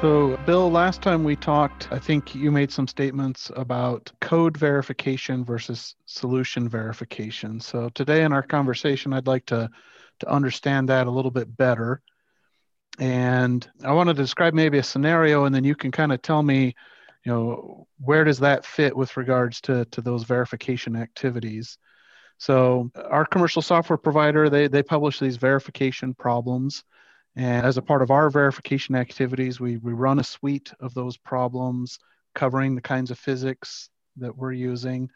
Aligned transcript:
So, 0.00 0.34
Bill, 0.46 0.70
last 0.70 1.02
time 1.02 1.24
we 1.24 1.36
talked, 1.36 1.88
I 1.92 1.98
think 1.98 2.34
you 2.34 2.50
made 2.50 2.72
some 2.72 2.86
statements 2.86 3.50
about 3.54 4.10
code 4.22 4.56
verification 4.56 5.44
versus 5.44 5.94
solution 6.06 6.70
verification. 6.70 7.60
So, 7.60 7.90
today 7.90 8.24
in 8.24 8.32
our 8.32 8.42
conversation, 8.42 9.12
I'd 9.12 9.26
like 9.26 9.44
to, 9.46 9.68
to 10.20 10.30
understand 10.30 10.88
that 10.88 11.06
a 11.06 11.10
little 11.10 11.30
bit 11.30 11.54
better. 11.54 12.00
And 12.98 13.68
I 13.84 13.92
want 13.92 14.08
to 14.08 14.14
describe 14.14 14.54
maybe 14.54 14.78
a 14.78 14.82
scenario, 14.82 15.44
and 15.44 15.54
then 15.54 15.64
you 15.64 15.74
can 15.74 15.90
kind 15.90 16.12
of 16.12 16.22
tell 16.22 16.42
me, 16.42 16.74
you 17.26 17.32
know, 17.32 17.86
where 17.98 18.24
does 18.24 18.38
that 18.38 18.64
fit 18.64 18.96
with 18.96 19.18
regards 19.18 19.60
to, 19.62 19.84
to 19.84 20.00
those 20.00 20.24
verification 20.24 20.96
activities. 20.96 21.76
So, 22.38 22.90
our 23.10 23.26
commercial 23.26 23.60
software 23.60 23.98
provider, 23.98 24.48
they, 24.48 24.66
they 24.66 24.82
publish 24.82 25.18
these 25.18 25.36
verification 25.36 26.14
problems 26.14 26.84
and 27.36 27.64
as 27.64 27.76
a 27.76 27.82
part 27.82 28.02
of 28.02 28.10
our 28.10 28.28
verification 28.30 28.94
activities, 28.94 29.60
we, 29.60 29.76
we 29.78 29.92
run 29.92 30.18
a 30.18 30.24
suite 30.24 30.72
of 30.80 30.94
those 30.94 31.16
problems 31.16 31.98
covering 32.34 32.74
the 32.74 32.80
kinds 32.80 33.10
of 33.10 33.18
physics 33.18 33.88
that 34.16 34.36
we're 34.36 34.52
using. 34.52 35.08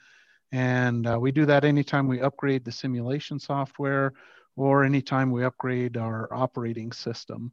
And 0.52 1.06
uh, 1.06 1.18
we 1.20 1.32
do 1.32 1.46
that 1.46 1.64
anytime 1.64 2.06
we 2.06 2.20
upgrade 2.20 2.64
the 2.64 2.72
simulation 2.72 3.40
software 3.40 4.12
or 4.56 4.84
anytime 4.84 5.32
we 5.32 5.44
upgrade 5.44 5.96
our 5.96 6.32
operating 6.32 6.92
system. 6.92 7.52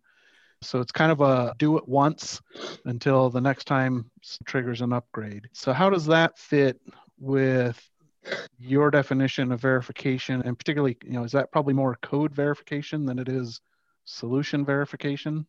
So 0.62 0.80
it's 0.80 0.92
kind 0.92 1.12
of 1.12 1.22
a 1.22 1.56
do 1.58 1.78
it 1.78 1.88
once 1.88 2.40
until 2.86 3.32
the 3.32 3.42
next 3.42 3.66
time 3.66 4.12
triggers 4.46 4.82
an 4.82 4.94
upgrade. 4.94 5.50
So, 5.54 5.74
how 5.74 5.90
does 5.90 6.06
that 6.06 6.38
fit 6.38 6.80
with 7.20 7.84
your 8.60 8.92
definition 8.92 9.52
of 9.52 9.60
verification? 9.60 10.44
And 10.44 10.56
particularly, 10.56 10.98
you 11.04 11.14
know, 11.14 11.24
is 11.24 11.32
that 11.32 11.52
probably 11.52 11.74
more 11.74 11.98
code 12.04 12.32
verification 12.36 13.08
than 13.08 13.18
it 13.18 13.28
is 13.28 13.60
solution 14.06 14.66
verification? 14.66 15.46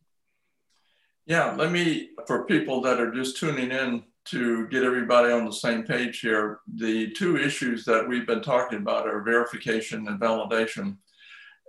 Yeah, 1.25 1.55
let 1.57 1.71
me, 1.71 2.09
for 2.27 2.45
people 2.45 2.81
that 2.81 2.99
are 2.99 3.11
just 3.11 3.37
tuning 3.37 3.71
in 3.71 4.03
to 4.25 4.67
get 4.67 4.83
everybody 4.83 5.31
on 5.31 5.45
the 5.45 5.53
same 5.53 5.83
page 5.83 6.19
here, 6.19 6.59
the 6.75 7.11
two 7.11 7.37
issues 7.37 7.85
that 7.85 8.07
we've 8.07 8.27
been 8.27 8.41
talking 8.41 8.79
about 8.79 9.07
are 9.07 9.21
verification 9.21 10.07
and 10.07 10.19
validation. 10.19 10.97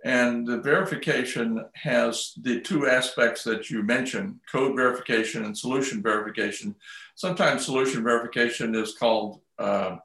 And 0.05 0.47
the 0.47 0.59
verification 0.59 1.65
has 1.75 2.35
the 2.43 2.61
two 2.61 2.87
aspects 2.89 3.43
that 3.45 3.71
you 3.71 3.83
mentioned 3.83 4.39
code 4.51 4.77
verification 4.77 5.45
and 5.45 5.57
solution 5.57 6.03
verification. 6.03 6.75
Sometimes 7.15 7.65
solution 7.65 8.05
verification 8.05 8.75
is 8.75 8.95
called 8.99 9.41
uh, 9.59 9.97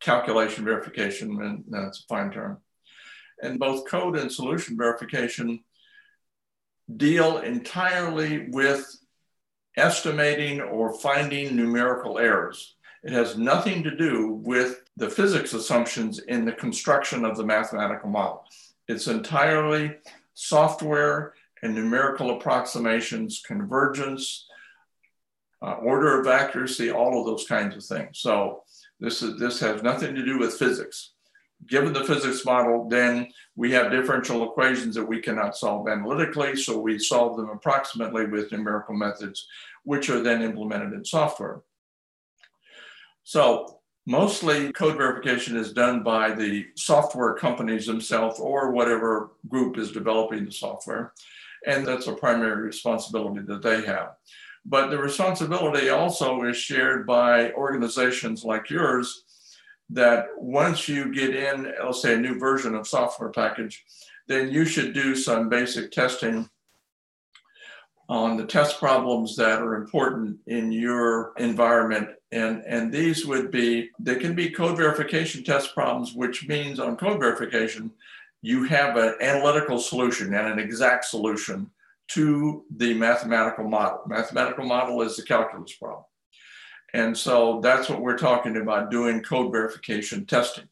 calculation 0.00 0.64
verification, 0.64 1.40
and 1.42 1.64
that's 1.68 2.00
a 2.00 2.06
fine 2.06 2.30
term. 2.30 2.58
And 3.42 3.58
both 3.58 3.88
code 3.88 4.16
and 4.16 4.30
solution 4.30 4.76
verification 4.76 5.60
deal 6.96 7.38
entirely 7.38 8.48
with 8.50 8.96
estimating 9.76 10.60
or 10.60 10.98
finding 10.98 11.56
numerical 11.56 12.18
errors. 12.18 12.74
It 13.02 13.12
has 13.12 13.38
nothing 13.38 13.82
to 13.84 13.96
do 13.96 14.32
with 14.44 14.82
the 14.96 15.08
physics 15.08 15.54
assumptions 15.54 16.18
in 16.18 16.44
the 16.44 16.52
construction 16.52 17.24
of 17.24 17.36
the 17.36 17.46
mathematical 17.46 18.10
model. 18.10 18.44
It's 18.88 19.06
entirely 19.06 19.96
software 20.34 21.34
and 21.62 21.74
numerical 21.74 22.36
approximations, 22.36 23.42
convergence, 23.46 24.46
uh, 25.62 25.74
order 25.74 26.20
of 26.20 26.26
accuracy, 26.26 26.90
all 26.90 27.20
of 27.20 27.26
those 27.26 27.46
kinds 27.46 27.76
of 27.76 27.84
things. 27.84 28.18
So 28.18 28.64
this, 28.98 29.22
is, 29.22 29.38
this 29.38 29.60
has 29.60 29.82
nothing 29.82 30.14
to 30.14 30.24
do 30.24 30.38
with 30.38 30.54
physics 30.54 31.09
given 31.66 31.92
the 31.92 32.04
physics 32.04 32.44
model, 32.44 32.88
then 32.88 33.28
we 33.56 33.70
have 33.72 33.90
differential 33.90 34.44
equations 34.44 34.94
that 34.94 35.04
we 35.04 35.20
cannot 35.20 35.56
solve 35.56 35.88
analytically. 35.88 36.56
So 36.56 36.78
we 36.78 36.98
solve 36.98 37.36
them 37.36 37.50
approximately 37.50 38.26
with 38.26 38.52
numerical 38.52 38.94
methods, 38.94 39.46
which 39.84 40.10
are 40.10 40.22
then 40.22 40.42
implemented 40.42 40.92
in 40.92 41.04
software. 41.04 41.60
So 43.22 43.80
mostly 44.06 44.72
code 44.72 44.96
verification 44.96 45.56
is 45.56 45.72
done 45.72 46.02
by 46.02 46.32
the 46.32 46.66
software 46.76 47.34
companies 47.34 47.86
themselves 47.86 48.40
or 48.40 48.72
whatever 48.72 49.32
group 49.48 49.78
is 49.78 49.92
developing 49.92 50.44
the 50.44 50.52
software. 50.52 51.12
And 51.66 51.86
that's 51.86 52.06
a 52.06 52.14
primary 52.14 52.62
responsibility 52.62 53.42
that 53.46 53.62
they 53.62 53.82
have. 53.82 54.14
But 54.64 54.90
the 54.90 54.98
responsibility 54.98 55.90
also 55.90 56.42
is 56.44 56.56
shared 56.56 57.06
by 57.06 57.52
organizations 57.52 58.44
like 58.44 58.70
yours 58.70 59.24
that 59.92 60.26
once 60.36 60.88
you 60.88 61.12
get 61.12 61.34
in, 61.34 61.72
let's 61.84 62.02
say 62.02 62.14
a 62.14 62.18
new 62.18 62.38
version 62.38 62.74
of 62.74 62.86
software 62.86 63.30
package, 63.30 63.84
then 64.28 64.50
you 64.50 64.64
should 64.64 64.94
do 64.94 65.16
some 65.16 65.48
basic 65.48 65.90
testing 65.90 66.48
on 68.08 68.36
the 68.36 68.44
test 68.44 68.78
problems 68.78 69.36
that 69.36 69.62
are 69.62 69.76
important 69.76 70.36
in 70.46 70.72
your 70.72 71.32
environment. 71.38 72.08
And, 72.32 72.62
and 72.66 72.92
these 72.92 73.24
would 73.26 73.50
be, 73.50 73.90
they 74.00 74.16
can 74.16 74.34
be 74.34 74.50
code 74.50 74.76
verification 74.76 75.44
test 75.44 75.74
problems, 75.74 76.14
which 76.14 76.48
means 76.48 76.80
on 76.80 76.96
code 76.96 77.20
verification, 77.20 77.92
you 78.42 78.64
have 78.64 78.96
an 78.96 79.14
analytical 79.20 79.78
solution 79.78 80.34
and 80.34 80.46
an 80.48 80.58
exact 80.58 81.04
solution 81.04 81.70
to 82.08 82.64
the 82.76 82.94
mathematical 82.94 83.68
model. 83.68 84.00
Mathematical 84.06 84.64
model 84.64 85.02
is 85.02 85.16
the 85.16 85.22
calculus 85.22 85.72
problem. 85.74 86.04
And 86.94 87.16
so 87.16 87.60
that's 87.62 87.88
what 87.88 88.00
we're 88.00 88.18
talking 88.18 88.56
about 88.56 88.90
doing 88.90 89.22
code 89.22 89.52
verification 89.52 90.26
testing. 90.26 90.68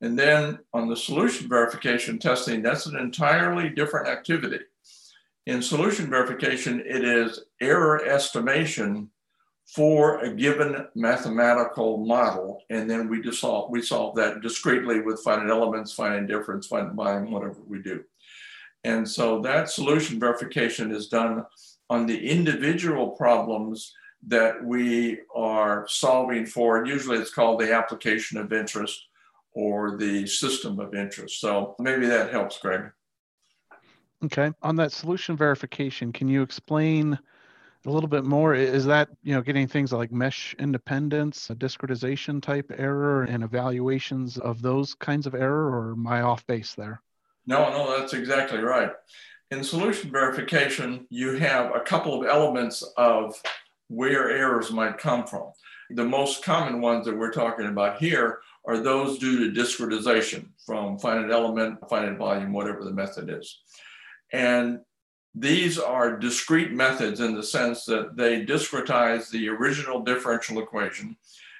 And 0.00 0.18
then 0.18 0.58
on 0.74 0.88
the 0.88 0.96
solution 0.96 1.48
verification 1.48 2.18
testing, 2.18 2.62
that's 2.62 2.86
an 2.86 2.96
entirely 2.96 3.70
different 3.70 4.08
activity. 4.08 4.60
In 5.46 5.62
solution 5.62 6.10
verification, 6.10 6.80
it 6.80 7.04
is 7.04 7.44
error 7.60 8.04
estimation 8.04 9.10
for 9.66 10.18
a 10.18 10.34
given 10.34 10.86
mathematical 10.94 11.98
model. 11.98 12.62
And 12.70 12.88
then 12.88 13.08
we 13.08 13.22
solve, 13.32 13.70
we 13.70 13.82
solve 13.82 14.16
that 14.16 14.40
discretely 14.40 15.00
with 15.00 15.22
finite 15.22 15.50
elements, 15.50 15.92
finite 15.92 16.28
difference, 16.28 16.66
finite 16.66 16.94
volume, 16.94 17.30
whatever 17.30 17.60
we 17.66 17.80
do. 17.80 18.04
And 18.84 19.08
so 19.08 19.40
that 19.42 19.70
solution 19.70 20.20
verification 20.20 20.92
is 20.92 21.08
done 21.08 21.44
on 21.90 22.06
the 22.06 22.28
individual 22.28 23.10
problems 23.10 23.92
that 24.26 24.62
we 24.64 25.20
are 25.34 25.86
solving 25.88 26.46
for. 26.46 26.78
And 26.78 26.86
usually 26.86 27.18
it's 27.18 27.32
called 27.32 27.60
the 27.60 27.72
application 27.72 28.38
of 28.38 28.52
interest 28.52 29.06
or 29.52 29.96
the 29.96 30.26
system 30.26 30.78
of 30.78 30.94
interest. 30.94 31.40
So 31.40 31.76
maybe 31.78 32.06
that 32.06 32.30
helps, 32.30 32.58
Greg. 32.58 32.90
Okay. 34.24 34.50
On 34.62 34.76
that 34.76 34.92
solution 34.92 35.36
verification, 35.36 36.12
can 36.12 36.28
you 36.28 36.42
explain 36.42 37.18
a 37.84 37.90
little 37.90 38.08
bit 38.08 38.24
more? 38.24 38.54
Is 38.54 38.84
that, 38.86 39.08
you 39.22 39.34
know, 39.34 39.42
getting 39.42 39.68
things 39.68 39.92
like 39.92 40.10
mesh 40.10 40.54
independence, 40.58 41.50
a 41.50 41.54
discretization 41.54 42.42
type 42.42 42.72
error 42.76 43.24
and 43.24 43.44
evaluations 43.44 44.38
of 44.38 44.60
those 44.60 44.94
kinds 44.94 45.26
of 45.26 45.34
error 45.34 45.70
or 45.70 45.92
am 45.92 46.06
I 46.06 46.22
off 46.22 46.46
base 46.46 46.74
there? 46.74 47.00
No, 47.46 47.70
no, 47.70 47.98
that's 47.98 48.12
exactly 48.12 48.58
right. 48.58 48.90
In 49.52 49.62
solution 49.62 50.10
verification, 50.10 51.06
you 51.10 51.36
have 51.36 51.74
a 51.74 51.80
couple 51.80 52.20
of 52.20 52.28
elements 52.28 52.82
of 52.96 53.40
where 53.88 54.30
errors 54.30 54.70
might 54.70 54.98
come 54.98 55.26
from. 55.26 55.52
The 55.90 56.04
most 56.04 56.44
common 56.44 56.80
ones 56.80 57.06
that 57.06 57.16
we're 57.16 57.32
talking 57.32 57.66
about 57.66 57.98
here 57.98 58.40
are 58.64 58.78
those 58.78 59.18
due 59.18 59.50
to 59.50 59.60
discretization 59.60 60.48
from 60.64 60.98
finite 60.98 61.30
element, 61.30 61.78
finite 61.88 62.18
volume, 62.18 62.52
whatever 62.52 62.82
the 62.84 62.90
method 62.90 63.30
is. 63.30 63.60
And 64.32 64.80
these 65.34 65.78
are 65.78 66.18
discrete 66.18 66.72
methods 66.72 67.20
in 67.20 67.34
the 67.34 67.42
sense 67.42 67.84
that 67.84 68.16
they 68.16 68.44
discretize 68.44 69.30
the 69.30 69.48
original 69.50 70.00
differential 70.00 70.60
equation, 70.60 71.16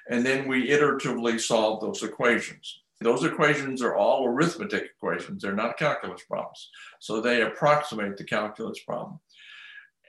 and 0.09 0.25
then 0.25 0.47
we 0.47 0.69
iteratively 0.69 1.39
solve 1.39 1.81
those 1.81 2.03
equations. 2.03 2.81
Those 2.99 3.23
equations 3.23 3.83
are 3.83 3.95
all 3.95 4.25
arithmetic 4.25 4.85
equations, 4.97 5.43
they're 5.43 5.53
not 5.53 5.77
calculus 5.77 6.23
problems. 6.23 6.71
So 6.99 7.21
they 7.21 7.43
approximate 7.43 8.17
the 8.17 8.23
calculus 8.23 8.79
problem. 8.79 9.19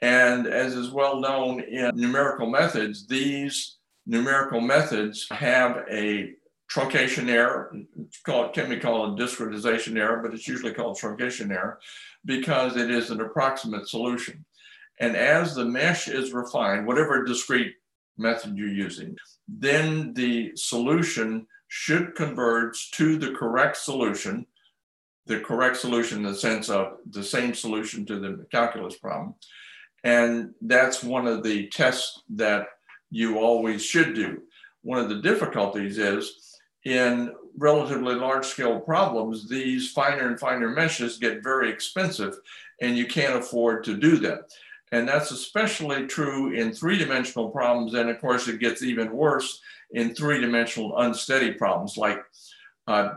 And 0.02 0.46
as 0.46 0.74
is 0.74 0.90
well 0.90 1.20
known 1.20 1.60
in 1.60 1.90
numerical 1.94 2.48
methods, 2.48 3.06
these 3.06 3.76
numerical 4.06 4.60
methods 4.60 5.26
have 5.30 5.84
a 5.90 6.32
truncation 6.70 7.28
error. 7.28 7.74
It's 7.98 8.20
called, 8.20 8.52
can 8.52 8.68
be 8.68 8.78
called 8.78 9.18
a 9.18 9.22
discretization 9.22 9.98
error, 9.98 10.20
but 10.22 10.34
it's 10.34 10.46
usually 10.46 10.72
called 10.72 10.98
truncation 10.98 11.50
error 11.50 11.80
because 12.24 12.76
it 12.76 12.90
is 12.90 13.10
an 13.10 13.20
approximate 13.20 13.88
solution. 13.88 14.44
And 15.00 15.16
as 15.16 15.54
the 15.54 15.64
mesh 15.64 16.08
is 16.08 16.32
refined, 16.32 16.86
whatever 16.86 17.24
discrete 17.24 17.74
method 18.16 18.56
you're 18.56 18.68
using, 18.68 19.16
then 19.46 20.12
the 20.14 20.52
solution 20.56 21.46
should 21.68 22.14
converge 22.14 22.90
to 22.92 23.16
the 23.16 23.32
correct 23.32 23.76
solution, 23.76 24.46
the 25.26 25.40
correct 25.40 25.76
solution 25.76 26.18
in 26.18 26.24
the 26.24 26.34
sense 26.34 26.68
of 26.68 26.94
the 27.10 27.22
same 27.22 27.54
solution 27.54 28.04
to 28.06 28.18
the 28.18 28.46
calculus 28.50 28.98
problem. 28.98 29.34
And 30.04 30.54
that's 30.62 31.02
one 31.02 31.26
of 31.26 31.42
the 31.42 31.68
tests 31.68 32.22
that 32.30 32.66
you 33.10 33.38
always 33.38 33.84
should 33.84 34.14
do. 34.14 34.42
One 34.82 34.98
of 34.98 35.08
the 35.08 35.20
difficulties 35.20 35.98
is 35.98 36.58
in 36.84 37.34
relatively 37.56 38.14
large 38.14 38.46
scale 38.46 38.78
problems, 38.78 39.48
these 39.48 39.90
finer 39.90 40.28
and 40.28 40.38
finer 40.38 40.70
meshes 40.70 41.18
get 41.18 41.42
very 41.42 41.70
expensive 41.70 42.36
and 42.80 42.96
you 42.96 43.06
can't 43.06 43.36
afford 43.36 43.84
to 43.84 43.96
do 43.96 44.16
that. 44.18 44.50
And 44.92 45.06
that's 45.06 45.30
especially 45.30 46.06
true 46.06 46.52
in 46.52 46.72
three 46.72 46.96
dimensional 46.96 47.50
problems. 47.50 47.94
And 47.94 48.08
of 48.08 48.20
course, 48.20 48.48
it 48.48 48.60
gets 48.60 48.82
even 48.82 49.12
worse 49.12 49.60
in 49.92 50.14
three 50.14 50.40
dimensional 50.40 50.96
unsteady 50.98 51.52
problems 51.52 51.96
like 51.96 52.22
uh, 52.86 53.14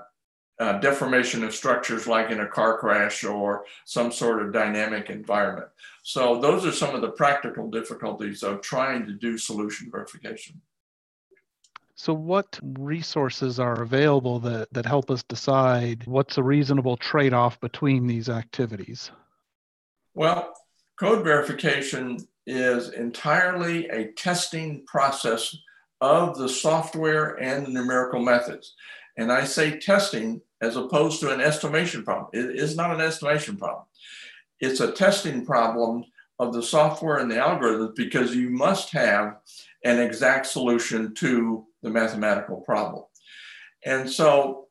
uh, 0.60 0.80
deformation 0.80 1.44
of 1.44 1.56
structures, 1.56 2.08
like 2.08 2.30
in 2.30 2.42
a 2.42 2.48
car 2.48 2.78
crash 2.78 3.24
or 3.24 3.66
some 3.86 4.12
sort 4.12 4.42
of 4.42 4.54
dynamic 4.54 5.10
environment. 5.10 5.68
So, 6.04 6.40
those 6.40 6.66
are 6.66 6.72
some 6.72 6.94
of 6.94 7.02
the 7.02 7.12
practical 7.12 7.70
difficulties 7.70 8.44
of 8.44 8.62
trying 8.62 9.06
to 9.08 9.14
do 9.14 9.38
solution 9.38 9.90
verification. 9.92 10.62
So, 11.96 12.14
what 12.14 12.60
resources 12.64 13.60
are 13.60 13.84
available 13.84 14.40
that, 14.40 14.74
that 14.74 14.86
help 14.86 15.12
us 15.12 15.24
decide 15.24 16.06
what's 16.08 16.38
a 16.38 16.44
reasonable 16.44 16.98
trade 16.98 17.34
off 17.34 17.60
between 17.60 18.08
these 18.08 18.30
activities? 18.30 19.12
Well, 20.14 20.54
code 21.00 21.24
verification 21.24 22.18
is 22.48 22.90
entirely 22.90 23.88
a 23.90 24.12
testing 24.14 24.84
process 24.88 25.56
of 26.02 26.38
the 26.38 26.50
software 26.50 27.36
and 27.36 27.66
the 27.66 27.70
numerical 27.70 28.20
methods. 28.20 28.74
And 29.22 29.32
I 29.32 29.44
say 29.44 29.78
testing 29.78 30.42
as 30.62 30.76
opposed 30.76 31.20
to 31.20 31.32
an 31.32 31.42
estimation 31.42 32.04
problem. 32.04 32.30
It 32.34 32.56
is 32.56 32.76
not 32.76 32.94
an 32.94 33.02
estimation 33.02 33.56
problem. 33.56 33.86
It's 34.60 34.80
a 34.80 34.92
testing 34.92 35.46
problem 35.46 36.06
of 36.40 36.54
the 36.54 36.64
software 36.64 37.18
and 37.18 37.30
the 37.30 37.36
algorithms 37.36 37.96
because 37.96 38.36
you 38.36 38.50
must 38.50 38.92
have 38.92 39.38
an 39.86 40.00
exact 40.00 40.48
solution 40.48 41.14
to 41.16 41.66
the 41.84 41.90
mathematical 41.90 42.62
problem. 42.62 43.04
And 43.86 44.10
so 44.10 44.68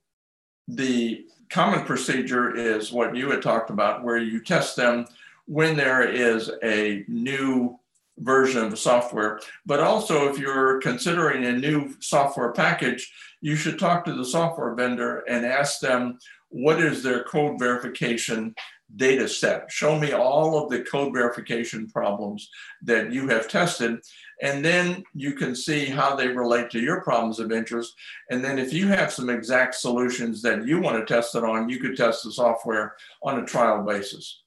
the 0.67 1.26
common 1.49 1.85
procedure 1.85 2.56
is 2.56 2.93
what 2.93 3.14
you 3.14 3.31
had 3.31 3.43
talked 3.43 3.70
about, 3.70 4.02
where 4.02 4.19
you 4.19 4.43
test 4.43 4.75
them 4.75 5.06
when 5.47 5.76
there 5.76 6.02
is 6.02 6.50
a 6.64 7.05
new 7.06 7.79
version 8.19 8.64
of 8.64 8.70
the 8.70 8.76
software. 8.76 9.41
But 9.64 9.81
also, 9.81 10.29
if 10.29 10.38
you're 10.38 10.81
considering 10.81 11.44
a 11.44 11.52
new 11.52 11.94
software 12.00 12.52
package, 12.52 13.12
you 13.40 13.56
should 13.56 13.78
talk 13.78 14.04
to 14.04 14.14
the 14.14 14.25
software 14.25 14.75
vendor 14.75 15.20
and 15.28 15.44
ask 15.46 15.81
them 15.81 16.19
what 16.48 16.81
is 16.81 17.02
their 17.02 17.25
code 17.25 17.58
verification 17.58 18.54
data 18.96 19.28
set. 19.28 19.70
Show 19.70 19.98
me 19.98 20.12
all 20.12 20.58
of 20.58 20.69
the 20.69 20.82
code 20.82 21.12
verification 21.14 21.88
problems 21.88 22.48
that 22.82 23.12
you 23.12 23.28
have 23.28 23.48
tested. 23.48 24.00
And 24.42 24.64
then 24.64 25.04
you 25.14 25.34
can 25.34 25.54
see 25.54 25.87
how 25.87 26.16
they 26.16 26.28
relate 26.28 26.70
to 26.70 26.81
your 26.81 27.02
problems 27.02 27.38
of 27.38 27.52
interest. 27.52 27.94
And 28.31 28.42
then 28.42 28.58
if 28.58 28.72
you 28.72 28.88
have 28.88 29.12
some 29.12 29.31
exact 29.31 29.76
solutions 29.76 30.42
that 30.42 30.66
you 30.66 30.81
want 30.81 30.98
to 30.98 31.12
test 31.12 31.34
it 31.34 31.44
on, 31.44 31.69
you 31.69 31.78
could 31.78 31.96
test 31.96 32.25
the 32.25 32.32
software 32.32 32.96
on 33.22 33.38
a 33.38 33.46
trial 33.46 33.84
basis. 33.84 34.42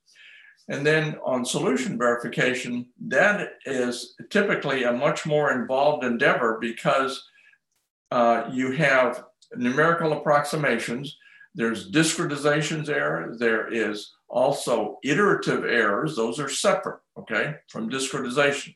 And 0.69 0.85
then 0.85 1.17
on 1.23 1.45
solution 1.45 1.97
verification, 1.97 2.87
that 3.07 3.53
is 3.65 4.15
typically 4.29 4.83
a 4.83 4.93
much 4.93 5.25
more 5.25 5.51
involved 5.51 6.03
endeavor 6.03 6.57
because 6.59 7.23
uh, 8.13 8.47
you 8.51 8.71
have 8.73 9.25
numerical 9.55 10.13
approximations, 10.13 11.17
there's 11.55 11.91
discretizations 11.91 12.87
error, 12.87 13.35
there 13.39 13.73
is 13.73 14.13
also 14.29 14.99
iterative 15.03 15.65
errors, 15.65 16.15
those 16.15 16.39
are 16.39 16.47
separate, 16.47 16.99
okay, 17.17 17.55
from 17.69 17.89
discretization. 17.89 18.75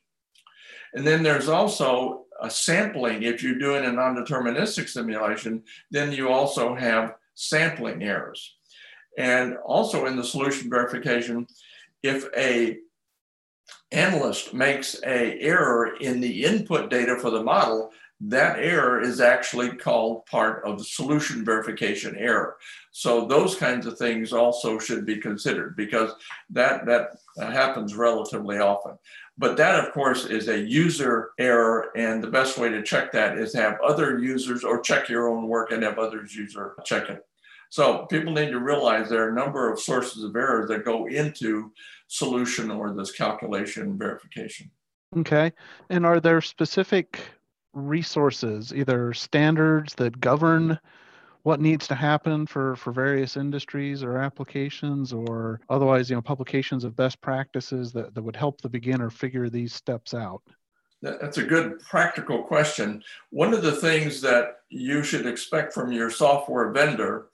And 0.95 1.05
then 1.05 1.21
there's 1.21 1.49
also 1.49 2.25
a 2.41 2.49
sampling. 2.49 3.21
If 3.21 3.43
you're 3.43 3.59
doing 3.59 3.85
a 3.85 3.91
non-deterministic 3.91 4.89
simulation, 4.89 5.61
then 5.91 6.11
you 6.11 6.29
also 6.29 6.73
have 6.73 7.13
sampling 7.35 8.01
errors. 8.01 8.55
And 9.19 9.57
also 9.57 10.07
in 10.07 10.15
the 10.15 10.23
solution 10.23 10.67
verification, 10.67 11.45
if 12.01 12.25
a 12.35 12.77
analyst 13.91 14.55
makes 14.55 14.95
a 15.03 15.39
error 15.39 15.95
in 15.97 16.21
the 16.21 16.43
input 16.43 16.89
data 16.89 17.17
for 17.17 17.29
the 17.29 17.43
model, 17.43 17.91
that 18.19 18.57
error 18.57 18.99
is 18.99 19.21
actually 19.21 19.75
called 19.75 20.25
part 20.25 20.63
of 20.65 20.77
the 20.79 20.83
solution 20.83 21.45
verification 21.45 22.15
error. 22.17 22.57
So 22.91 23.25
those 23.25 23.55
kinds 23.55 23.85
of 23.85 23.97
things 23.97 24.33
also 24.33 24.79
should 24.79 25.05
be 25.05 25.17
considered 25.17 25.75
because 25.75 26.13
that, 26.49 26.85
that 26.87 27.19
happens 27.37 27.95
relatively 27.95 28.57
often. 28.57 28.97
But 29.37 29.55
that, 29.57 29.85
of 29.85 29.93
course, 29.93 30.25
is 30.25 30.47
a 30.47 30.59
user 30.59 31.29
error. 31.37 31.91
And 31.95 32.23
the 32.23 32.31
best 32.31 32.57
way 32.57 32.69
to 32.69 32.81
check 32.81 33.11
that 33.11 33.37
is 33.37 33.53
have 33.53 33.79
other 33.85 34.17
users 34.17 34.63
or 34.63 34.81
check 34.81 35.09
your 35.09 35.29
own 35.29 35.47
work 35.47 35.71
and 35.71 35.83
have 35.83 35.99
others 35.99 36.35
user 36.35 36.75
check 36.85 37.09
it. 37.09 37.23
So 37.69 38.05
people 38.05 38.33
need 38.33 38.49
to 38.49 38.59
realize 38.59 39.09
there 39.09 39.27
are 39.27 39.31
a 39.31 39.35
number 39.35 39.71
of 39.71 39.79
sources 39.79 40.23
of 40.23 40.35
errors 40.35 40.69
that 40.69 40.85
go 40.85 41.05
into 41.05 41.71
solution 42.07 42.71
or 42.71 42.93
this 42.93 43.11
calculation 43.11 43.97
verification. 43.97 44.71
Okay. 45.15 45.51
And 45.89 46.05
are 46.05 46.19
there 46.19 46.41
specific 46.41 47.19
resources, 47.77 48.73
either 48.73 49.13
standards 49.13 49.93
that 49.95 50.19
govern 50.19 50.79
what 51.43 51.61
needs 51.61 51.87
to 51.87 51.95
happen 51.95 52.45
for, 52.45 52.75
for 52.75 52.91
various 52.91 53.37
industries 53.37 54.03
or 54.03 54.17
applications 54.17 55.13
or 55.13 55.61
otherwise, 55.69 56.09
you 56.09 56.15
know, 56.15 56.21
publications 56.21 56.83
of 56.83 56.95
best 56.95 57.21
practices 57.21 57.93
that, 57.93 58.13
that 58.13 58.21
would 58.21 58.35
help 58.35 58.59
the 58.59 58.67
beginner 58.67 59.09
figure 59.09 59.49
these 59.49 59.73
steps 59.73 60.13
out? 60.13 60.41
That's 61.01 61.37
a 61.37 61.43
good 61.43 61.79
practical 61.79 62.43
question. 62.43 63.01
One 63.29 63.53
of 63.53 63.61
the 63.61 63.71
things 63.71 64.19
that 64.21 64.57
you 64.69 65.03
should 65.03 65.25
expect 65.25 65.73
from 65.73 65.91
your 65.91 66.09
software 66.09 66.71
vendor 66.71 67.27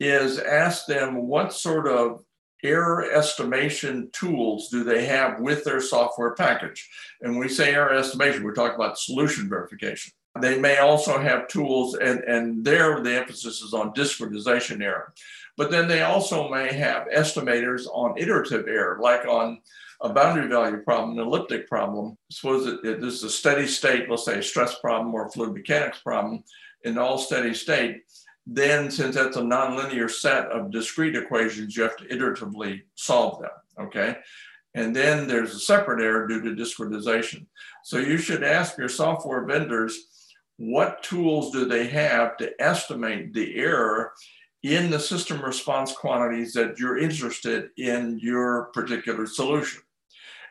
is 0.00 0.38
ask 0.38 0.84
them 0.84 1.26
what 1.26 1.54
sort 1.54 1.88
of 1.88 2.25
error 2.66 3.10
estimation 3.10 4.10
tools 4.12 4.68
do 4.68 4.84
they 4.84 5.06
have 5.06 5.40
with 5.40 5.64
their 5.64 5.80
software 5.80 6.34
package? 6.34 6.88
And 7.20 7.32
when 7.32 7.40
we 7.40 7.48
say 7.48 7.74
error 7.74 7.94
estimation, 7.94 8.44
we're 8.44 8.54
talking 8.54 8.76
about 8.76 8.98
solution 8.98 9.48
verification. 9.48 10.12
They 10.40 10.58
may 10.58 10.78
also 10.78 11.18
have 11.18 11.48
tools, 11.48 11.94
and, 11.94 12.20
and 12.24 12.64
there 12.64 13.00
the 13.02 13.16
emphasis 13.16 13.62
is 13.62 13.72
on 13.72 13.94
discretization 13.94 14.82
error. 14.82 15.14
But 15.56 15.70
then 15.70 15.88
they 15.88 16.02
also 16.02 16.50
may 16.50 16.72
have 16.74 17.08
estimators 17.08 17.86
on 17.92 18.18
iterative 18.18 18.68
error, 18.68 18.98
like 19.00 19.26
on 19.26 19.60
a 20.02 20.10
boundary 20.10 20.48
value 20.48 20.78
problem, 20.78 21.18
an 21.18 21.24
elliptic 21.24 21.68
problem. 21.68 22.18
Suppose 22.30 22.66
that 22.66 23.00
this 23.00 23.14
is 23.14 23.22
a 23.22 23.30
steady 23.30 23.66
state, 23.66 24.10
let's 24.10 24.26
say 24.26 24.38
a 24.38 24.42
stress 24.42 24.78
problem 24.78 25.14
or 25.14 25.26
a 25.26 25.30
fluid 25.30 25.54
mechanics 25.54 26.00
problem 26.00 26.44
in 26.84 26.98
all 26.98 27.16
steady 27.16 27.54
state 27.54 28.02
then 28.46 28.90
since 28.90 29.16
that's 29.16 29.36
a 29.36 29.42
nonlinear 29.42 30.10
set 30.10 30.46
of 30.46 30.70
discrete 30.70 31.16
equations, 31.16 31.76
you 31.76 31.82
have 31.82 31.96
to 31.96 32.04
iteratively 32.04 32.82
solve 32.94 33.40
them, 33.40 33.50
okay? 33.80 34.18
And 34.74 34.94
then 34.94 35.26
there's 35.26 35.54
a 35.54 35.58
separate 35.58 36.02
error 36.02 36.28
due 36.28 36.42
to 36.42 36.50
discretization. 36.50 37.46
So 37.82 37.98
you 37.98 38.18
should 38.18 38.44
ask 38.44 38.78
your 38.78 38.88
software 38.88 39.44
vendors, 39.44 39.98
what 40.58 41.02
tools 41.02 41.50
do 41.50 41.64
they 41.64 41.86
have 41.88 42.36
to 42.36 42.52
estimate 42.60 43.32
the 43.32 43.56
error 43.56 44.12
in 44.62 44.90
the 44.90 45.00
system 45.00 45.42
response 45.42 45.92
quantities 45.92 46.52
that 46.54 46.78
you're 46.78 46.98
interested 46.98 47.70
in 47.76 48.18
your 48.20 48.66
particular 48.74 49.26
solution? 49.26 49.82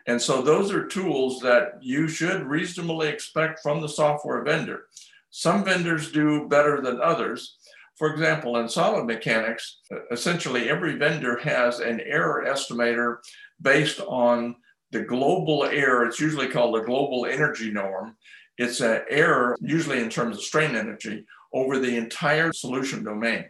And 0.07 0.21
so 0.21 0.41
those 0.41 0.71
are 0.71 0.85
tools 0.85 1.39
that 1.41 1.79
you 1.81 2.07
should 2.07 2.43
reasonably 2.43 3.07
expect 3.07 3.61
from 3.61 3.81
the 3.81 3.89
software 3.89 4.43
vendor. 4.43 4.87
Some 5.31 5.63
vendors 5.63 6.11
do 6.11 6.47
better 6.47 6.81
than 6.81 7.01
others. 7.01 7.57
For 7.97 8.11
example, 8.11 8.57
in 8.57 8.67
solid 8.67 9.05
mechanics, 9.05 9.79
essentially 10.11 10.69
every 10.69 10.97
vendor 10.97 11.37
has 11.37 11.79
an 11.79 12.01
error 12.01 12.45
estimator 12.45 13.17
based 13.61 14.01
on 14.01 14.55
the 14.91 15.01
global 15.01 15.63
error. 15.63 16.05
It's 16.05 16.19
usually 16.19 16.49
called 16.49 16.77
a 16.77 16.85
global 16.85 17.25
energy 17.25 17.71
norm. 17.71 18.17
It's 18.57 18.81
an 18.81 19.01
error, 19.09 19.57
usually 19.61 19.99
in 19.99 20.09
terms 20.09 20.37
of 20.37 20.43
strain 20.43 20.75
energy, 20.75 21.25
over 21.53 21.79
the 21.79 21.95
entire 21.95 22.51
solution 22.51 23.03
domain. 23.03 23.45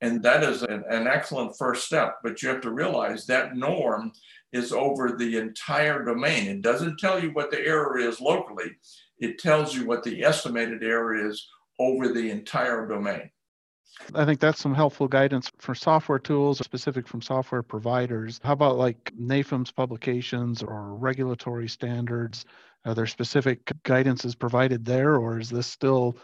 And 0.00 0.22
that 0.22 0.42
is 0.44 0.62
an, 0.62 0.84
an, 0.88 1.06
excellent 1.06 1.58
first 1.58 1.84
step. 1.84 2.16
But 2.22 2.42
you 2.42 2.48
have 2.48 2.60
to 2.62 2.72
realize 2.72 3.26
that 3.26 3.56
norm 3.56 4.12
is 4.52 4.72
over 4.72 5.12
the 5.12 5.36
entire 5.36 6.04
domain. 6.04 6.48
It 6.48 6.62
doesn't 6.62 6.98
tell 6.98 7.22
you 7.22 7.30
what 7.30 7.50
the 7.50 7.60
error 7.60 7.98
is 7.98 8.20
locally, 8.20 8.76
it 9.18 9.38
tells 9.38 9.74
you 9.74 9.84
what 9.84 10.02
the 10.02 10.24
estimated 10.24 10.82
error 10.82 11.28
is 11.28 11.46
over 11.78 12.08
the 12.08 12.30
entire 12.30 12.86
domain. 12.86 13.30
I 14.14 14.24
think 14.24 14.40
that's 14.40 14.60
some 14.60 14.74
helpful 14.74 15.08
guidance 15.08 15.50
for 15.58 15.74
software 15.74 16.18
tools 16.18 16.58
specific 16.58 17.06
from 17.06 17.22
software 17.22 17.62
providers. 17.62 18.40
How 18.42 18.52
about 18.52 18.76
like 18.76 19.12
NAFEMS 19.20 19.74
publications 19.74 20.62
or 20.62 20.94
regulatory 20.94 21.68
standards? 21.68 22.44
Are 22.84 22.94
there 22.94 23.06
specific 23.06 23.64
guidances 23.84 24.38
provided 24.38 24.84
there, 24.84 25.16
or 25.16 25.38
is 25.38 25.50
this 25.50 25.66
still 25.66 26.16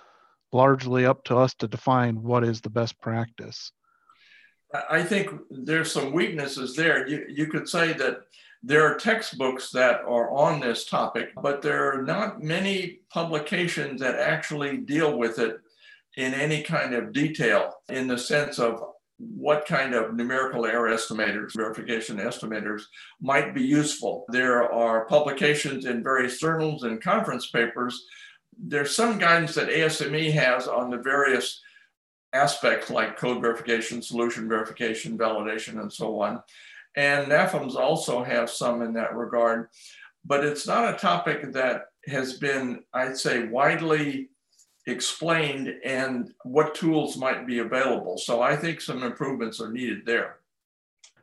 largely 0.53 1.05
up 1.05 1.25
to 1.25 1.37
us 1.37 1.55
to 1.55 1.69
define 1.69 2.23
what 2.23 2.45
is 2.45 2.61
the 2.61 2.71
best 2.71 2.99
practice? 3.01 3.73
I 4.91 5.03
think 5.03 5.31
there's 5.51 5.93
some 5.93 6.13
weaknesses 6.13 6.75
there. 6.75 7.07
You, 7.07 7.27
you 7.29 7.47
could 7.47 7.69
say 7.69 7.93
that 7.95 8.23
there 8.63 8.83
are 8.83 8.97
textbooks 8.97 9.71
that 9.71 10.01
are 10.01 10.31
on 10.31 10.61
this 10.61 10.87
topic, 10.87 11.31
but 11.41 11.63
there 11.63 11.93
are 11.93 12.03
not 12.03 12.43
many 12.43 13.01
publications 13.11 14.01
that 14.01 14.17
actually 14.17 14.79
deal 14.79 15.19
with 15.19 15.39
it 15.39 15.61
in 16.17 16.35
any 16.35 16.63
kind 16.63 16.95
of 16.95 17.13
detail 17.13 17.73
in 17.89 18.07
the 18.07 18.19
sense 18.19 18.59
of 18.59 18.83
what 19.19 19.67
kind 19.67 19.95
of 19.95 20.15
numerical 20.15 20.67
error 20.67 20.91
estimators, 20.91 21.55
verification 21.55 22.19
estimators 22.19 22.83
might 23.21 23.55
be 23.55 23.63
useful. 23.63 24.27
There 24.29 24.71
are 24.73 25.07
publications 25.07 25.87
in 25.87 26.03
various 26.03 26.39
journals 26.39 26.83
and 26.83 27.03
conference 27.03 27.49
papers. 27.51 28.07
There's 28.59 28.95
some 28.95 29.19
guidance 29.19 29.55
that 29.55 29.69
ASME 29.69 30.33
has 30.33 30.69
on 30.69 30.91
the 30.91 30.99
various 30.99 31.63
aspects 32.33 32.91
like 32.91 33.17
code 33.17 33.41
verification, 33.41 34.03
solution 34.03 34.49
verification, 34.49 35.17
validation, 35.17 35.81
and 35.81 35.93
so 35.93 36.21
on. 36.21 36.43
And 36.95 37.27
NAFEMS 37.27 37.75
also 37.75 38.23
have 38.23 38.51
some 38.51 38.83
in 38.83 38.93
that 38.95 39.15
regard, 39.15 39.69
but 40.25 40.45
it's 40.45 40.67
not 40.67 40.95
a 40.95 40.99
topic 40.99 41.53
that 41.53 41.87
has 42.07 42.35
been, 42.35 42.83
I'd 42.93 43.19
say, 43.19 43.49
widely 43.49 44.31
explained 44.87 45.75
and 45.85 46.33
what 46.45 46.75
tools 46.75 47.17
might 47.17 47.47
be 47.47 47.59
available. 47.59 48.19
So 48.19 48.41
I 48.41 48.57
think 48.57 48.81
some 48.81 49.03
improvements 49.03 49.61
are 49.61 49.73
needed 49.73 50.07
there. 50.07 50.37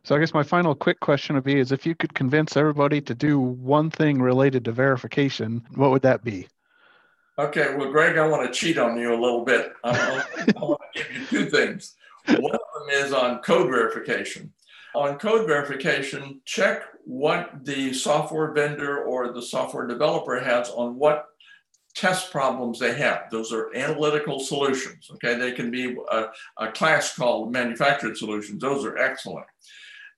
So 0.03 0.15
I 0.15 0.19
guess 0.19 0.33
my 0.33 0.43
final 0.43 0.75
quick 0.75 0.99
question 0.99 1.35
would 1.35 1.45
be 1.45 1.59
is 1.59 1.71
if 1.71 1.85
you 1.85 1.95
could 1.95 2.13
convince 2.13 2.57
everybody 2.57 2.99
to 3.01 3.15
do 3.15 3.39
one 3.39 3.89
thing 3.89 4.21
related 4.21 4.65
to 4.65 4.73
verification, 4.73 5.63
what 5.75 5.91
would 5.91 6.01
that 6.01 6.25
be? 6.25 6.47
Okay, 7.39 7.73
well, 7.75 7.89
Greg, 7.89 8.17
I 8.17 8.27
want 8.27 8.45
to 8.45 8.59
cheat 8.59 8.77
on 8.77 8.97
you 8.97 9.13
a 9.13 9.19
little 9.19 9.45
bit. 9.45 9.71
I 9.83 10.21
want 10.59 10.81
to 10.93 11.03
give 11.03 11.11
you 11.11 11.25
two 11.25 11.49
things. 11.49 11.95
One 12.27 12.53
of 12.53 12.61
them 12.75 12.89
is 12.91 13.13
on 13.13 13.39
code 13.39 13.71
verification. 13.71 14.53
On 14.93 15.17
code 15.17 15.47
verification, 15.47 16.41
check 16.45 16.83
what 17.05 17.65
the 17.65 17.93
software 17.93 18.51
vendor 18.51 19.03
or 19.03 19.31
the 19.33 19.41
software 19.41 19.87
developer 19.87 20.39
has 20.39 20.69
on 20.69 20.95
what 20.95 21.29
test 21.95 22.31
problems 22.31 22.79
they 22.79 22.93
have. 22.95 23.29
Those 23.31 23.53
are 23.53 23.75
analytical 23.75 24.39
solutions. 24.39 25.09
Okay, 25.13 25.35
they 25.35 25.51
can 25.51 25.69
be 25.71 25.95
a, 26.11 26.25
a 26.57 26.71
class 26.71 27.15
called 27.15 27.51
manufactured 27.51 28.17
solutions. 28.17 28.61
Those 28.61 28.85
are 28.85 28.97
excellent. 28.97 29.45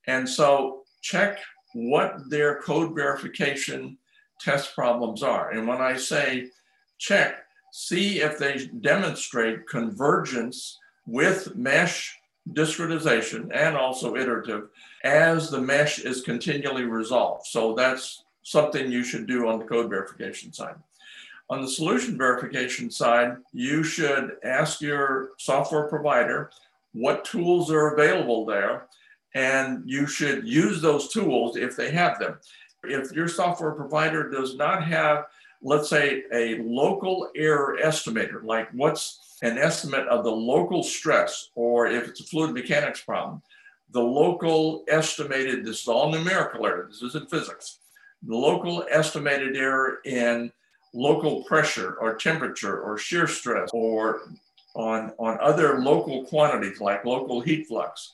And 0.08 0.27
so 0.27 0.84
check 1.01 1.39
what 1.74 2.29
their 2.29 2.62
code 2.62 2.96
verification 2.96 3.98
test 4.39 4.74
problems 4.74 5.24
are. 5.24 5.51
And 5.51 5.67
when 5.67 5.82
I 5.82 5.98
say 5.98 6.50
check, 6.98 7.46
see 7.72 8.22
if 8.22 8.38
they 8.38 8.70
demonstrate 8.79 9.67
convergence 9.67 10.79
with 11.05 11.55
mesh 11.55 12.17
discretization 12.51 13.50
and 13.53 13.75
also 13.75 14.15
iterative 14.15 14.70
as 15.03 15.50
the 15.50 15.60
mesh 15.60 16.00
is 16.00 16.22
continually 16.22 16.86
resolved. 16.86 17.48
So 17.48 17.74
that's 17.74 18.24
something 18.44 18.91
you 18.91 19.03
should 19.03 19.27
do 19.27 19.48
on 19.48 19.60
the 19.60 19.65
code 19.65 19.89
verification 19.89 20.53
side. 20.53 20.75
On 21.49 21.61
the 21.61 21.67
solution 21.67 22.17
verification 22.17 22.89
side, 22.89 23.37
you 23.53 23.83
should 23.83 24.37
ask 24.43 24.81
your 24.81 25.31
software 25.37 25.87
provider 25.87 26.49
what 26.93 27.23
tools 27.23 27.69
are 27.71 27.93
available 27.93 28.45
there, 28.45 28.87
and 29.35 29.83
you 29.85 30.07
should 30.07 30.47
use 30.47 30.81
those 30.81 31.09
tools 31.09 31.55
if 31.55 31.75
they 31.75 31.91
have 31.91 32.17
them. 32.19 32.39
If 32.83 33.11
your 33.11 33.27
software 33.27 33.73
provider 33.73 34.29
does 34.29 34.55
not 34.55 34.83
have, 34.85 35.25
let's 35.61 35.89
say, 35.89 36.23
a 36.33 36.59
local 36.63 37.29
error 37.35 37.77
estimator, 37.83 38.43
like 38.43 38.69
what's 38.73 39.37
an 39.43 39.57
estimate 39.57 40.07
of 40.07 40.23
the 40.23 40.31
local 40.31 40.81
stress, 40.81 41.49
or 41.53 41.87
if 41.87 42.07
it's 42.07 42.21
a 42.21 42.23
fluid 42.23 42.53
mechanics 42.53 43.01
problem, 43.01 43.41
the 43.91 44.01
local 44.01 44.83
estimated, 44.87 45.63
this 45.63 45.81
is 45.81 45.87
all 45.87 46.09
numerical 46.09 46.65
error, 46.65 46.87
this 46.89 47.03
isn't 47.03 47.29
physics, 47.29 47.79
the 48.23 48.35
local 48.35 48.85
estimated 48.89 49.55
error 49.55 49.99
in 50.05 50.51
local 50.95 51.43
pressure 51.43 51.97
or 51.99 52.15
temperature 52.15 52.79
or 52.81 52.97
shear 52.97 53.27
stress 53.27 53.69
or 53.73 54.29
on, 54.75 55.13
on 55.19 55.37
other 55.41 55.79
local 55.79 56.25
quantities 56.25 56.81
like 56.81 57.05
local 57.05 57.41
heat 57.41 57.67
flux, 57.67 58.13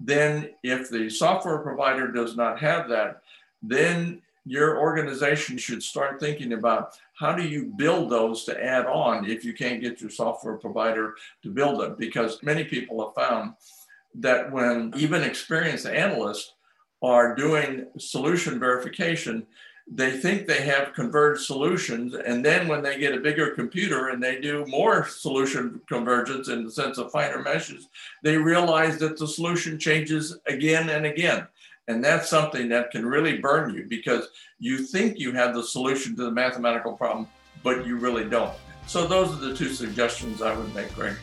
then 0.00 0.50
if 0.62 0.90
the 0.90 1.08
software 1.10 1.58
provider 1.58 2.10
does 2.10 2.36
not 2.36 2.58
have 2.58 2.88
that, 2.88 3.22
then 3.62 4.20
your 4.44 4.80
organization 4.80 5.56
should 5.56 5.82
start 5.82 6.18
thinking 6.18 6.54
about 6.54 6.98
how 7.14 7.32
do 7.32 7.46
you 7.46 7.72
build 7.76 8.10
those 8.10 8.44
to 8.44 8.64
add 8.64 8.86
on 8.86 9.28
if 9.28 9.44
you 9.44 9.52
can't 9.52 9.80
get 9.80 10.00
your 10.00 10.10
software 10.10 10.56
provider 10.56 11.14
to 11.42 11.50
build 11.50 11.80
them. 11.80 11.94
Because 11.96 12.42
many 12.42 12.64
people 12.64 13.04
have 13.04 13.14
found 13.14 13.54
that 14.16 14.50
when 14.50 14.92
even 14.96 15.22
experienced 15.22 15.86
analysts 15.86 16.54
are 17.02 17.36
doing 17.36 17.86
solution 17.98 18.58
verification 18.58 19.46
they 19.86 20.18
think 20.18 20.46
they 20.46 20.62
have 20.62 20.94
converged 20.94 21.42
solutions. 21.42 22.14
And 22.14 22.44
then 22.44 22.68
when 22.68 22.82
they 22.82 22.98
get 22.98 23.14
a 23.14 23.20
bigger 23.20 23.50
computer 23.50 24.08
and 24.08 24.22
they 24.22 24.40
do 24.40 24.64
more 24.66 25.06
solution 25.06 25.80
convergence 25.88 26.48
in 26.48 26.64
the 26.64 26.70
sense 26.70 26.98
of 26.98 27.10
finer 27.10 27.42
meshes, 27.42 27.88
they 28.22 28.36
realize 28.36 28.98
that 28.98 29.18
the 29.18 29.26
solution 29.26 29.78
changes 29.78 30.38
again 30.46 30.88
and 30.88 31.06
again. 31.06 31.46
And 31.88 32.02
that's 32.02 32.30
something 32.30 32.68
that 32.68 32.90
can 32.92 33.04
really 33.04 33.38
burn 33.38 33.74
you 33.74 33.86
because 33.88 34.28
you 34.58 34.78
think 34.78 35.18
you 35.18 35.32
have 35.32 35.54
the 35.54 35.64
solution 35.64 36.14
to 36.16 36.24
the 36.24 36.30
mathematical 36.30 36.92
problem, 36.92 37.26
but 37.62 37.84
you 37.84 37.96
really 37.96 38.28
don't. 38.28 38.54
So 38.86 39.06
those 39.06 39.32
are 39.32 39.46
the 39.48 39.54
two 39.54 39.68
suggestions 39.70 40.42
I 40.42 40.56
would 40.56 40.72
make, 40.74 40.94
Greg. 40.94 41.16